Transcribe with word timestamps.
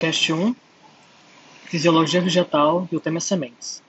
Cast 0.00 0.32
1, 0.32 0.54
Fisiologia 1.64 2.20
Vegetal 2.20 2.88
e 2.92 2.94
o 2.94 3.00
tema 3.00 3.16
é 3.16 3.20
sementes. 3.20 3.82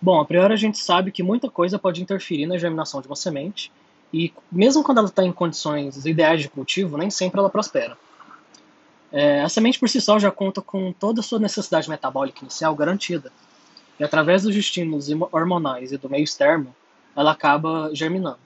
Bom, 0.00 0.20
a 0.20 0.24
priori 0.26 0.52
a 0.52 0.56
gente 0.58 0.76
sabe 0.76 1.10
que 1.10 1.22
muita 1.22 1.48
coisa 1.48 1.78
pode 1.78 2.02
interferir 2.02 2.44
na 2.44 2.58
germinação 2.58 3.00
de 3.00 3.06
uma 3.06 3.16
semente, 3.16 3.72
e 4.12 4.30
mesmo 4.52 4.84
quando 4.84 4.98
ela 4.98 5.06
está 5.06 5.24
em 5.24 5.32
condições 5.32 6.04
ideais 6.04 6.42
de 6.42 6.50
cultivo, 6.50 6.98
nem 6.98 7.08
sempre 7.08 7.40
ela 7.40 7.48
prospera. 7.48 7.96
É, 9.10 9.40
a 9.40 9.48
semente 9.48 9.78
por 9.78 9.88
si 9.88 10.02
só 10.02 10.18
já 10.18 10.30
conta 10.30 10.60
com 10.60 10.92
toda 10.92 11.20
a 11.20 11.22
sua 11.22 11.38
necessidade 11.38 11.88
metabólica 11.88 12.40
inicial 12.42 12.74
garantida, 12.74 13.32
e 13.98 14.04
através 14.04 14.42
dos 14.42 14.54
estímulos 14.54 15.08
hormonais 15.32 15.92
e 15.92 15.96
do 15.96 16.10
meio 16.10 16.24
externo, 16.24 16.76
ela 17.16 17.32
acaba 17.32 17.88
germinando. 17.94 18.38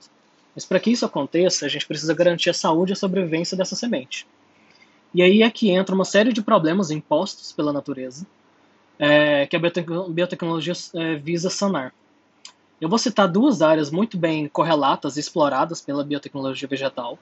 Mas 0.55 0.65
para 0.65 0.79
que 0.79 0.91
isso 0.91 1.05
aconteça, 1.05 1.65
a 1.65 1.69
gente 1.69 1.85
precisa 1.85 2.13
garantir 2.13 2.49
a 2.49 2.53
saúde 2.53 2.91
e 2.91 2.93
a 2.93 2.95
sobrevivência 2.95 3.57
dessa 3.57 3.75
semente. 3.75 4.25
E 5.13 5.23
aí 5.23 5.41
é 5.41 5.49
que 5.49 5.71
entra 5.71 5.95
uma 5.95 6.05
série 6.05 6.31
de 6.31 6.41
problemas 6.41 6.91
impostos 6.91 7.51
pela 7.51 7.73
natureza, 7.73 8.25
é, 8.97 9.47
que 9.47 9.55
a 9.55 9.59
biotecnologia 10.09 10.73
é, 10.93 11.15
visa 11.15 11.49
sanar. 11.49 11.93
Eu 12.79 12.87
vou 12.87 12.97
citar 12.97 13.27
duas 13.27 13.61
áreas 13.61 13.89
muito 13.91 14.17
bem 14.17 14.47
correlatas 14.47 15.17
e 15.17 15.19
exploradas 15.19 15.81
pela 15.81 16.03
biotecnologia 16.03 16.67
vegetal, 16.67 17.17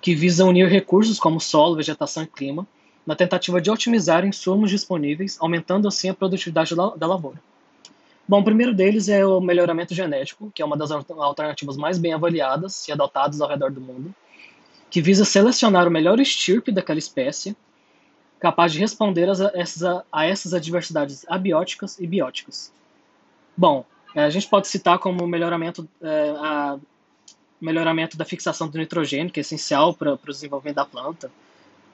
que 0.00 0.14
visam 0.14 0.48
unir 0.48 0.68
recursos 0.68 1.18
como 1.18 1.40
solo, 1.40 1.76
vegetação 1.76 2.22
e 2.22 2.26
clima, 2.26 2.66
na 3.06 3.16
tentativa 3.16 3.60
de 3.60 3.70
otimizar 3.70 4.24
insumos 4.24 4.70
disponíveis, 4.70 5.36
aumentando 5.40 5.88
assim 5.88 6.08
a 6.08 6.14
produtividade 6.14 6.74
da 6.74 7.06
lavoura. 7.06 7.40
Bom, 8.28 8.40
o 8.40 8.44
primeiro 8.44 8.72
deles 8.72 9.08
é 9.08 9.26
o 9.26 9.40
melhoramento 9.40 9.94
genético, 9.94 10.52
que 10.54 10.62
é 10.62 10.64
uma 10.64 10.76
das 10.76 10.92
alternativas 10.92 11.76
mais 11.76 11.98
bem 11.98 12.12
avaliadas 12.12 12.86
e 12.86 12.92
adotadas 12.92 13.40
ao 13.40 13.48
redor 13.48 13.72
do 13.72 13.80
mundo, 13.80 14.14
que 14.90 15.00
visa 15.00 15.24
selecionar 15.24 15.86
o 15.86 15.90
melhor 15.90 16.18
estirpe 16.18 16.72
daquela 16.72 16.98
espécie, 16.98 17.56
capaz 18.40 18.72
de 18.72 18.80
responder 18.80 19.28
a 19.28 19.50
essas, 19.54 20.02
a 20.10 20.26
essas 20.26 20.54
adversidades 20.54 21.24
abióticas 21.28 21.98
e 22.00 22.06
bióticas. 22.06 22.72
Bom, 23.56 23.84
é, 24.14 24.24
a 24.24 24.30
gente 24.30 24.48
pode 24.48 24.66
citar 24.66 24.98
como 24.98 25.26
melhoramento, 25.26 25.88
é, 26.02 26.30
a, 26.38 26.78
melhoramento 27.60 28.16
da 28.16 28.24
fixação 28.24 28.68
do 28.68 28.78
nitrogênio, 28.78 29.32
que 29.32 29.38
é 29.38 29.42
essencial 29.42 29.94
para 29.94 30.14
o 30.14 30.18
desenvolvimento 30.26 30.76
da 30.76 30.84
planta. 30.84 31.30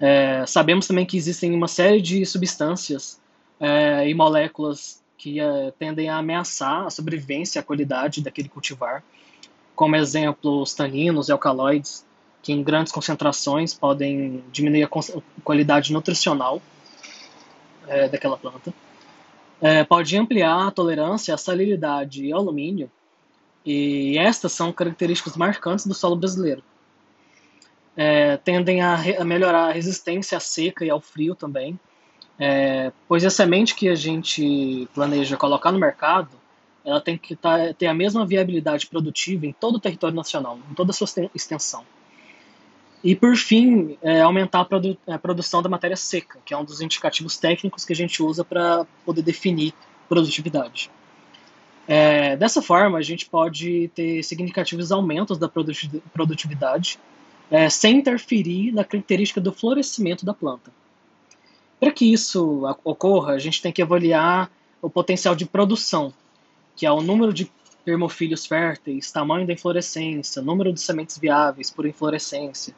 É, 0.01 0.45
sabemos 0.47 0.87
também 0.87 1.05
que 1.05 1.17
existem 1.17 1.53
uma 1.53 1.69
série 1.69 2.01
de 2.01 2.25
substâncias 2.25 3.21
é, 3.59 4.09
e 4.09 4.15
moléculas 4.15 5.03
que 5.19 5.41
é, 5.41 5.73
tendem 5.79 6.09
a 6.09 6.19
ameaçar 6.19 6.87
a 6.87 6.91
sobrevivência 6.91 7.59
e 7.59 7.61
a 7.61 7.63
qualidade 7.63 8.23
daquele 8.23 8.49
cultivar, 8.49 9.03
como 9.75 9.97
exemplo 9.97 10.63
os 10.63 10.75
taninos 10.75 11.29
e 11.29 11.33
alcaloides, 11.33 12.06
que 12.47 12.53
em 12.53 12.63
grandes 12.63 12.93
concentrações 12.93 13.75
podem 13.75 14.45
diminuir 14.53 14.85
a 14.85 14.89
qualidade 15.43 15.93
nutricional 15.93 16.63
é, 17.89 18.09
daquela 18.09 18.39
planta. 18.39 18.73
É, 19.61 19.83
pode 19.83 20.17
ampliar 20.17 20.69
a 20.69 20.71
tolerância 20.71 21.35
à 21.35 21.37
salinidade 21.37 22.25
e 22.25 22.31
ao 22.31 22.39
alumínio, 22.39 22.89
e 23.65 24.17
estas 24.17 24.53
são 24.53 24.73
características 24.73 25.37
marcantes 25.37 25.89
do 25.89 25.93
solo 25.93 26.15
brasileiro. 26.15 26.63
É, 27.97 28.37
tendem 28.37 28.81
a, 28.81 28.95
a, 29.19 29.25
melhorar 29.25 29.71
a 29.71 29.73
resistência 29.73 30.39
à 30.39 30.41
seca 30.41 30.85
e 30.85 30.91
ao 30.91 31.01
frio 31.01 31.35
também, 31.35 31.77
é, 32.39 32.93
pois 33.09 33.25
a 33.25 33.31
semente 33.31 33.75
que 33.75 33.89
a 33.89 33.97
gente 33.97 34.89
planeja 34.95 35.37
colocar 35.37 35.73
no 35.73 35.81
mercado, 35.81 36.31
ela 36.85 37.01
tem 37.01 37.19
que 37.19 37.35
tá, 37.35 37.75
ter 37.75 37.89
a 37.89 37.95
mesma 37.95 38.25
viabilidade 38.25 38.87
produtiva 38.87 39.47
em 39.47 39.53
todo 39.53 39.77
o 39.77 39.81
território 39.81 40.15
nacional, 40.15 40.61
em 40.71 40.75
toda 40.75 40.93
a 40.93 40.95
sua 40.95 41.09
extensão. 41.35 41.85
E, 43.07 43.15
por 43.15 43.37
fim, 43.37 43.97
é, 44.03 44.21
aumentar 44.21 44.63
a, 44.63 44.65
produ 44.65 44.99
a, 45.07 45.17
produção 45.17 45.63
da 45.63 45.69
matéria 45.69 45.97
seca, 45.97 46.41
que 46.45 46.53
é 46.53 46.57
um 46.57 46.65
dos 46.65 46.81
indicativos 46.81 47.37
técnicos 47.37 47.85
que 47.85 47.93
a 47.93 47.97
gente 47.97 48.21
usa 48.21 48.45
para 48.45 48.85
poder 49.05 49.23
definir 49.23 49.73
produtividade. 50.09 50.91
É, 51.87 52.37
dessa 52.37 52.61
forma, 52.61 52.99
a 52.99 53.03
gente 53.03 53.25
pode 53.27 53.93
ter 53.95 54.25
significativos 54.25 54.91
aumentos 54.91 55.39
da 55.39 55.49
produtividade 55.49 56.99
é, 57.49 57.71
sem 57.71 57.99
interferir 57.99 58.73
na 58.73 58.83
característica 58.83 59.41
do 59.41 59.53
florescimento 59.53 60.27
da 60.27 60.35
planta. 60.35 60.73
Para 61.79 61.93
que 61.93 62.13
isso 62.13 62.65
ocorra, 62.83 63.35
a 63.35 63.39
gente 63.39 63.63
tem 63.63 63.71
que 63.71 63.83
avaliar 63.83 64.51
o 64.83 64.91
potencial 64.91 65.37
de 65.37 65.47
produção, 65.47 66.13
que 66.75 66.85
é 66.85 66.91
o 66.91 67.01
número 67.01 67.33
de 67.33 67.49
permofilhos 67.85 68.47
férteis, 68.47 69.13
tamanho 69.13 69.47
da 69.47 69.53
inflorescência, 69.53 70.43
número 70.43 70.73
de 70.73 70.81
sementes 70.81 71.17
viáveis 71.17 71.71
por 71.71 71.87
inflorescência, 71.87 72.75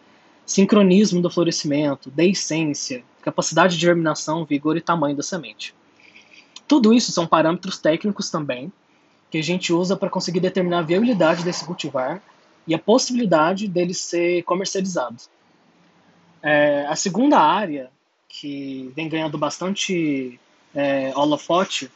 sincronismo 0.49 1.21
do 1.21 1.29
florescimento, 1.29 2.11
deiscência, 2.11 3.05
capacidade 3.21 3.77
de 3.77 3.83
germinação, 3.83 4.47
vigor 4.47 4.79
e 4.79 4.81
tamanho 4.81 5.15
da 5.15 5.23
semente. 5.23 5.75
Tudo 6.67 6.95
isso 6.95 7.13
são 7.13 7.27
parâmetros 7.27 7.77
técnicos 7.77 8.31
também 8.31 8.73
que 9.31 9.37
a 9.37 9.43
gente 9.43 9.75
usa 9.75 9.95
para 9.95 10.09
conseguir 10.09 10.41
determinar 10.41 10.79
a 10.79 10.83
viabilidade 10.83 11.45
desse 11.45 11.67
cultivar 11.67 12.23
e 12.67 12.75
a 12.75 12.79
possibilidade 12.79 13.69
dele 13.69 13.93
ser 13.93 14.43
comercializado. 14.45 15.19
É, 16.43 16.87
a 16.89 16.97
segunda 16.97 17.39
área 17.39 17.91
que 18.27 18.91
vem 18.97 19.07
ganhando 19.07 19.37
bastante 19.37 20.41
é, 20.75 21.13
holofote 21.15 21.91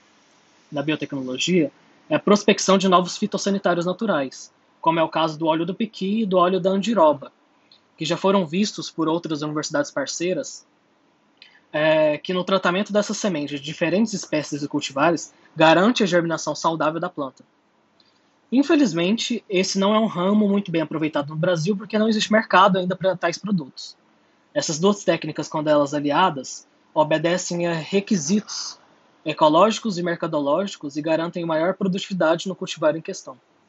na 0.70 0.82
biotecnologia 0.82 1.72
é 2.10 2.16
a 2.16 2.20
prospecção 2.20 2.76
de 2.76 2.86
novos 2.86 3.16
fitossanitários 3.16 3.86
naturais, 3.86 4.52
como 4.78 5.00
é 5.00 5.02
o 5.02 5.08
caso 5.08 5.38
do 5.38 5.46
óleo 5.46 5.64
do 5.64 5.74
piqui 5.74 6.22
e 6.22 6.26
do 6.26 6.36
óleo 6.36 6.60
da 6.60 6.68
andiroba, 6.68 7.32
que 8.02 8.08
já 8.08 8.16
foram 8.16 8.44
vistos 8.44 8.90
por 8.90 9.06
outras 9.06 9.42
universidades 9.42 9.88
parceiras, 9.88 10.66
é 11.72 12.18
que 12.18 12.34
no 12.34 12.42
tratamento 12.42 12.92
dessas 12.92 13.16
sementes 13.16 13.60
de 13.60 13.64
diferentes 13.64 14.12
espécies 14.12 14.60
de 14.60 14.66
cultivares 14.66 15.32
garante 15.54 16.02
a 16.02 16.06
germinação 16.06 16.52
saudável 16.52 16.98
da 16.98 17.08
planta. 17.08 17.44
Infelizmente, 18.50 19.44
esse 19.48 19.78
não 19.78 19.94
é 19.94 20.00
um 20.00 20.06
ramo 20.06 20.48
muito 20.48 20.72
bem 20.72 20.82
aproveitado 20.82 21.28
no 21.28 21.36
Brasil 21.36 21.76
porque 21.76 21.96
não 21.96 22.08
existe 22.08 22.32
mercado 22.32 22.76
ainda 22.76 22.96
para 22.96 23.16
tais 23.16 23.38
produtos. 23.38 23.96
Essas 24.52 24.80
duas 24.80 25.04
técnicas, 25.04 25.48
quando 25.48 25.68
elas 25.68 25.94
aliadas, 25.94 26.66
obedecem 26.92 27.68
a 27.68 27.72
requisitos 27.72 28.80
ecológicos 29.24 29.96
e 29.96 30.02
mercadológicos 30.02 30.96
e 30.96 31.02
garantem 31.02 31.46
maior 31.46 31.74
produtividade 31.74 32.48
no 32.48 32.56
cultivar 32.56 32.96
em 32.96 33.00
questão. 33.00 33.38